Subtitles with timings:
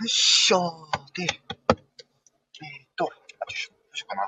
[0.00, 1.28] よいしょで、えっ、
[2.96, 3.10] と、よ
[3.50, 4.22] いしょ、どうしようかな。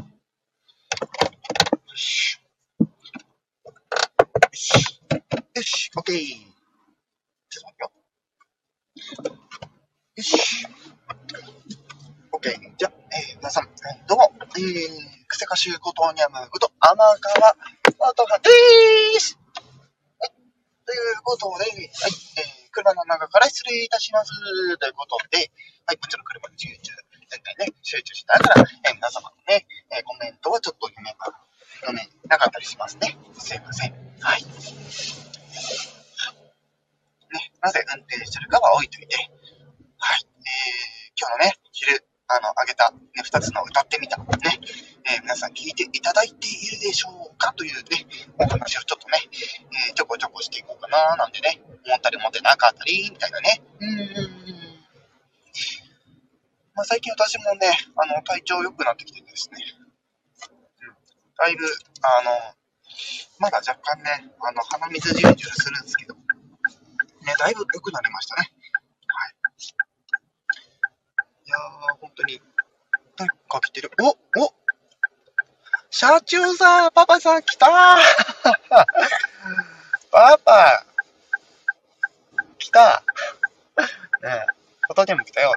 [0.00, 2.40] よし。
[2.80, 2.88] よ
[4.52, 5.00] し。
[5.54, 6.16] よし、オッケー。
[6.16, 9.34] ちょっと待ってよ。
[10.16, 10.66] よし。
[12.32, 12.54] オッケー。
[12.76, 17.54] じゃあ、えー、皆さん、えーどうも、えー、クセカシューコトーニャムこと、天川
[18.10, 19.38] 音羽でーす。
[20.18, 20.30] はい。
[20.84, 22.57] ということで、はい、えー、
[22.88, 24.32] 車の中から失礼いたします。
[24.78, 25.50] ということで、
[25.84, 26.92] はい、もちろん車に集中、
[27.28, 31.36] 全体ね、集中しながら、えー、皆様のね、えー、コメントはちょっと読めば、
[31.84, 33.18] 読めなかったりしますね。
[33.36, 33.92] すいません。
[34.20, 34.42] はい。
[34.42, 34.48] ね、
[37.60, 39.16] なぜ運転してるかは置いといて、
[39.98, 40.24] はい。
[40.24, 41.92] えー、今日のね、昼、
[42.28, 44.24] あの、あげた、ね、二つの歌ってみた、ね、
[45.10, 48.06] えー皆さん聞いていただいているでしょうかというね、
[48.38, 49.16] お話をちょっとね、
[49.88, 53.62] えーちょこちょこしていこうかななんてね、思ったり思ってなかったり、みたいなね。
[53.80, 53.88] うー
[54.26, 54.38] ん。
[56.74, 59.58] まあ、最近私もね、あの、体調良くなってきてですね、
[61.36, 61.64] だいぶ、
[62.02, 62.54] あの、
[63.38, 66.20] まだ若干ね、あの、鼻水じゅるじゅるするんですけど、ね、
[67.38, 68.52] だいぶ良くなりましたね。
[69.08, 69.34] はい。
[71.46, 72.40] いやー、本当に、
[73.16, 73.90] なんか来てる。
[74.00, 74.10] お
[74.44, 74.54] お
[76.00, 77.66] 社長さん、パパさん来た
[80.12, 80.86] パパ
[82.56, 83.02] 来た
[84.22, 84.46] ねえ、
[84.90, 85.56] 音でも来たよ。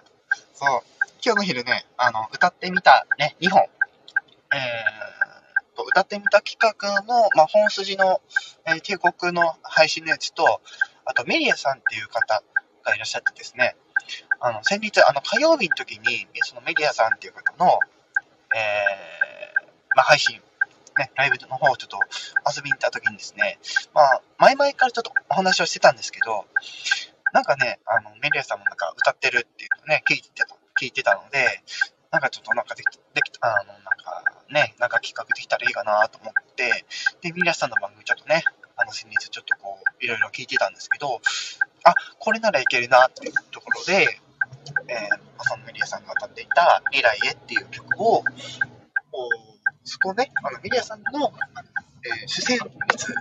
[0.56, 0.81] そう。
[1.23, 3.69] 今日の昼ね、あの、歌ってみたね、2本。
[4.52, 8.19] えーと、歌ってみた企画の、まあ、本筋の、
[8.66, 10.59] えー帝国の配信のやつと、
[11.06, 12.42] あと、メリアさんっていう方
[12.84, 13.75] がいらっしゃってですね、
[14.39, 17.78] あの、先日、あの、火曜日の時に、そのメディアさんっていう方の、
[18.56, 19.11] えー、
[20.03, 20.41] 配信、
[20.97, 21.99] ね、ライブの方をちょっと
[22.47, 23.59] 遊びに行った時にですね、
[23.94, 26.45] まあ、前々からちょっとお話をしてたんですけど、
[27.33, 30.47] なんかね、あの、メディアさんもなんか歌ってるっていうのね、聞いてた、
[30.79, 31.63] 聞いてたので、
[32.11, 36.85] なんかちょっとなんかでき、でき、あの、なんかね、なんか企画できたらいいかなと思って、
[37.22, 38.44] で、メディアさんの番組ちょっとね、
[38.75, 41.22] あの、先日ちょっとこう、いろいろ聞いてたんですけど、
[41.84, 44.19] あ、これならいけるなっていうところで、
[44.88, 48.23] えー、そのメディアさんが歌っていた未来へっていう曲を、
[50.03, 51.31] こうそこね、あのメディアさんの、
[52.03, 53.13] えー主旋律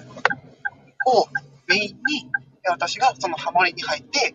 [1.06, 1.26] を
[1.68, 2.30] メインに、
[2.68, 4.34] 私がそのハモリに入って、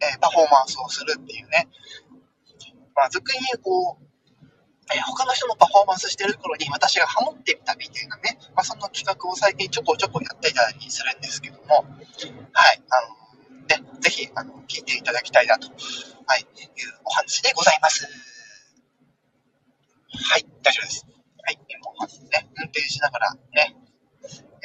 [0.00, 1.68] えーパフォーマンスをするっていうね、
[2.94, 4.06] まあ、俗に言う、こう、
[4.92, 11.84] えー他の人のパフォーマンスしてる頃に私がハモってみたみたいなね、まあ、そんな企画を最近ちょこちょこやっていたりするんですけども、
[12.52, 16.46] はい、あの、ね、ぜひ、あの、聞いていただきたいなと、はい、いう
[17.04, 18.06] お話でございます。
[20.12, 21.15] はい、大丈夫です。
[22.76, 23.76] はい、今お話ね、運転しながらね、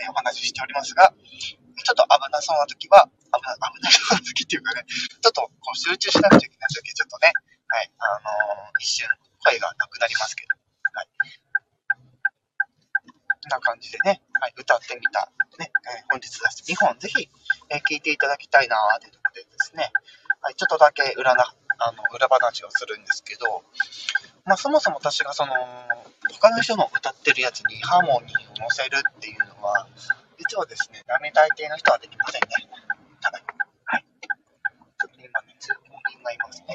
[0.03, 7.31] えお話ししておりますが、ちょっと危なそうな時は、危な危ないそうな時っていうかね、ちょっとこう集中しなくちゃいけない時、ちょっとね、
[7.67, 9.07] はい、あのー一瞬
[9.45, 10.55] 声がなくなりますけど、
[10.94, 11.07] はい。
[13.41, 17.29] こんな感じでね、はい、歌ってみた、ね、えー本日出して2本ぜひ、
[17.69, 19.91] えー聞いていただきたいなーというところでですね、
[20.41, 21.45] はい、ちょっとだけ裏な、
[21.79, 23.63] あの、裏話をするんですけど、
[24.45, 25.53] まあそもそも私がその、
[26.29, 29.87] 他の人の歌ってるやつにハーモニーを乗せるっていうのは、
[30.37, 32.47] 実はですね、ダメ大抵の人はできませんね。
[33.21, 33.43] はい。
[33.85, 34.05] はい。
[34.21, 35.81] ちょっと今ね、通行
[36.11, 36.65] 人がいますね。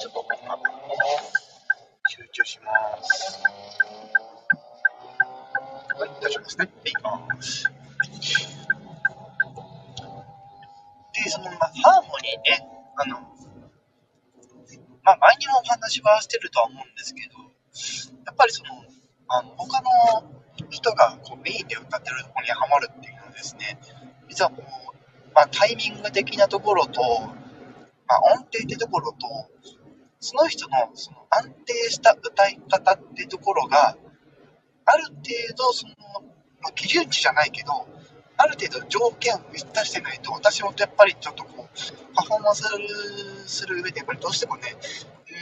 [0.00, 0.58] ちょっと、あ
[2.08, 2.72] 集中しま
[3.02, 3.42] す。
[5.98, 6.68] はい、大丈夫ですね。
[6.82, 7.64] で、いきます。
[11.12, 13.20] で、その、まあ、ハーモニーね、あの、
[15.02, 17.38] まあ、前にもお話はしてるとは思うんですけど、
[18.24, 18.75] やっぱりその、
[19.28, 19.88] あの、他の
[20.70, 23.78] 人がこうメインで歌ってるところにハマるっていうのはですね、
[24.28, 24.96] 実はこう、
[25.34, 27.00] まあ、タイミング的なところと、
[28.08, 29.18] まあ、音程ってところと、
[30.20, 33.96] その人のその安定した歌い方ってところが、
[34.84, 35.20] ある程
[35.56, 35.94] 度その、
[36.62, 37.72] まあ、基準値じゃないけど、
[38.38, 42.62] ある程度条件を満たしてないと、私もやっぱりちょっとこう、パフォーマンス
[43.46, 44.76] する上で、やっぱりどうしてもね、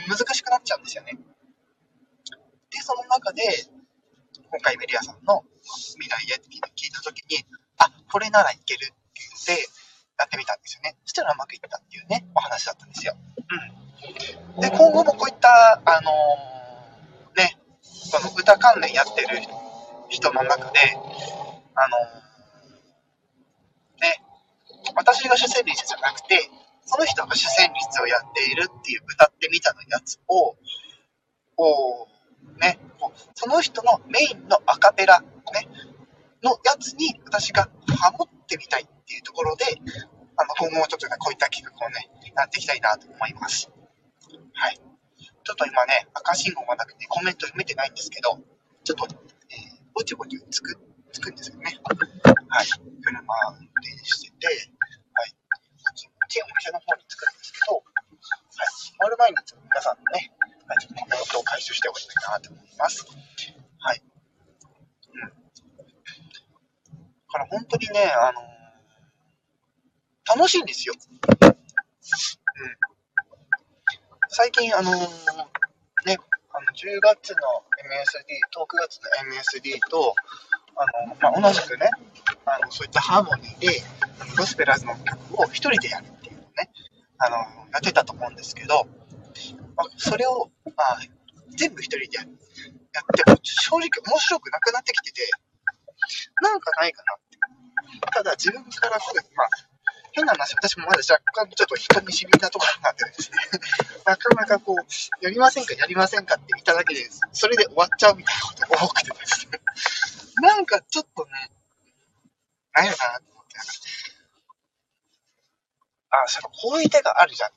[0.07, 1.17] 難しくなっちゃうんですよね。
[2.71, 3.43] で、その中で、
[4.51, 7.45] 今回メリアさんの未来へって聞いたときに、
[7.77, 8.95] あ、これならいけるって
[9.47, 9.67] 言って、
[10.17, 10.95] やってみたんですよね。
[11.03, 13.15] そしたらうまくいったっていうね、お話だったんですよ。
[14.55, 14.61] うん。
[14.61, 19.41] で、今後もこういった、あのーね、その歌関連やってる
[20.09, 20.79] 人の中で、
[21.75, 24.23] あのーね、
[24.95, 26.49] 私が主旋律じゃなくて、
[26.85, 30.55] その人が主旋律をやっているっていう歌ってみたのやつを、
[31.55, 32.14] こう、
[32.59, 35.27] ね、こうその人のメインのアカペラ、ね、
[36.43, 39.65] のやつに私がハモってみたいっていうところで、
[40.37, 43.71] あの、今後もちょっとね、こういった企画をね、なっていきたいなと思います。
[44.53, 44.79] はい。
[45.43, 48.39] ちょっと今ね、赤信号がなくてコメント読めてないんですけど、
[48.83, 49.15] ちょっと、
[49.49, 50.77] えー、ぼちぼちつく、
[51.11, 51.79] つくんですよね。
[52.49, 52.65] はい。
[53.03, 53.21] 車
[53.59, 54.71] 運転してて、
[67.95, 68.41] ね、あの、
[70.35, 70.93] 楽しいんですよ。
[71.41, 71.55] うん。
[74.27, 77.37] 最近、あの、ね、あの10月の
[77.87, 80.13] MSD と9月の MSD と、
[80.75, 81.89] あの、まあ、同じくね、
[82.45, 83.81] あの、そういったハーモニーで、
[84.37, 86.69] ゴスペラーズの曲を一人でやるっていうのをね、
[87.19, 87.37] あの、
[87.71, 88.85] やってたと思うんですけど、
[89.77, 90.99] まあ、それを、まあ、
[91.55, 95.29] 全部一人でやっても、正直面白くなくなってきてて、
[96.41, 97.24] なんかないかな。
[98.05, 99.49] ただ自分からすぐ、まあ、
[100.15, 103.37] 変な話、私もまだ若干ちょっと人見知りなところがあってですね、
[104.05, 109.59] なかなかこう、やりませんか、やりませんかって言っただけで、それで終わっちゃうみたいなことが多くてですね、
[110.41, 111.51] なんかちょっとね、
[112.73, 113.55] なんやなと思って、
[116.11, 117.51] あ、その、こういう手があるじゃん。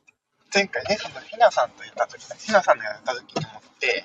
[0.53, 4.05] 前回ね、その、ひなさんと言った時ひなさんのやった時に思って、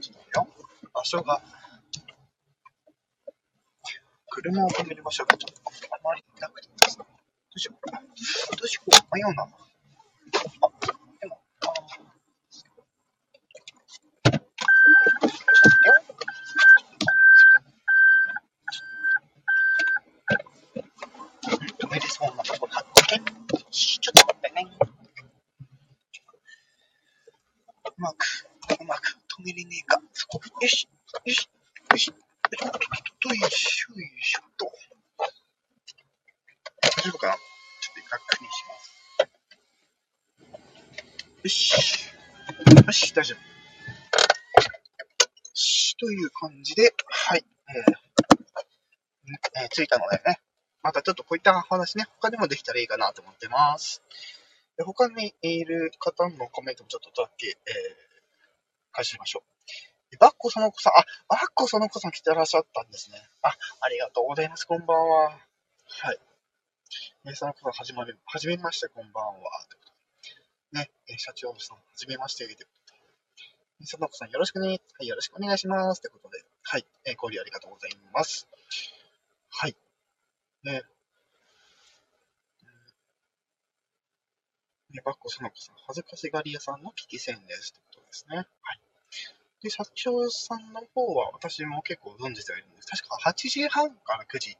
[0.00, 0.48] ちょっとよ、
[0.94, 1.42] 場所が、
[4.36, 5.62] 車を止める場所がちょっと
[5.94, 7.06] あまりなくてですね。
[7.08, 7.14] ど
[7.56, 8.00] うしようかな。
[8.00, 9.06] どうしようか。
[9.14, 9.44] 迷うな。
[9.44, 9.48] あ、
[11.20, 11.72] でも、あ
[21.78, 22.84] 止めれそうなとこ発
[23.14, 23.24] 見。
[23.72, 24.66] ちょっと待ってね。
[27.84, 28.46] うまく、
[28.80, 29.98] うまく止めれねえか。
[30.12, 30.40] そこ。
[30.60, 30.86] よし、
[31.24, 31.48] よし、
[31.90, 32.14] よし。
[33.26, 34.70] よいしょ、よいしょと。
[36.80, 37.34] 大丈夫かな
[38.08, 38.94] 確認します。
[41.46, 42.10] よし。
[42.84, 43.38] よし、大丈夫。
[46.00, 47.44] という感じで、はい。
[47.68, 50.40] えー、えー、着いたのでね、
[50.82, 54.02] またちょっとこういった話ね、他でもできたらいいかなと思ってます。
[54.76, 57.54] で他にいる方のコメントもちょっとだけ、えー、
[58.90, 59.44] 返しましょ
[60.12, 60.18] う。
[60.18, 63.22] バッコその子さん、あ、バッコその子さん来てらっしゃったんですね。
[63.42, 64.64] あ、ありがとうございます。
[64.64, 65.30] こんばんは。
[65.30, 66.18] はい。
[67.26, 69.32] えー、その方、はじまめ、はじめまして、こんばんは。
[69.70, 69.85] という。
[71.18, 72.94] 社長さん、はじめまして、ということ
[73.80, 73.86] で。
[73.86, 74.80] その子さん、よろしくね。
[74.98, 76.00] はい、よろしくお願いします。
[76.00, 76.42] ということで。
[76.62, 78.48] はい、えー、交流ありがとうございます。
[79.50, 79.76] はい。
[80.64, 80.82] ね、
[84.96, 87.74] ね、バッコその子さん、恥ずかしがり屋さんの危機戦です。
[87.74, 88.36] ということですね。
[88.38, 88.46] はい。
[89.62, 92.88] で、社長さんの方は、私も結構存じてはいるんです。
[92.88, 94.56] 確か8時半から9時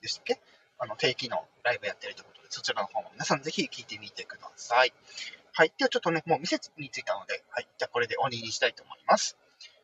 [0.00, 0.40] でしたっけ？
[0.78, 4.92] あの、定期のライブやってるということで、そちらの方も皆さんぜひ聞いてみてください。
[5.54, 5.72] はい。
[5.76, 7.68] ではちょっとね、もう店に着いたので、はい。
[7.78, 9.36] じゃあこれで終わりにしたいと思います。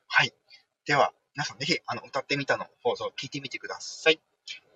[0.06, 0.32] はい。
[0.86, 4.18] では、皆さんぜひ、あの、歌ってみたの放送を聞いてみてください。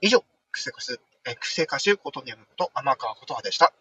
[0.02, 3.72] 以上、クセクス、え、クセ歌手ことにやむこと、天川ことはでした。